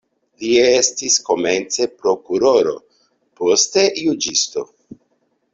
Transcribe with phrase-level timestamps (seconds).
[0.43, 2.73] Li estis komence prokuroro,
[3.43, 4.69] poste juĝisto.